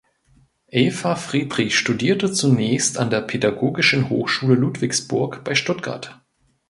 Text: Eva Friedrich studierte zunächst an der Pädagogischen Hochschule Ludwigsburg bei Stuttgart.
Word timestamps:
Eva 0.71 1.13
Friedrich 1.15 1.77
studierte 1.77 2.31
zunächst 2.31 2.97
an 2.97 3.11
der 3.11 3.21
Pädagogischen 3.21 4.09
Hochschule 4.09 4.55
Ludwigsburg 4.55 5.43
bei 5.43 5.53
Stuttgart. 5.53 6.19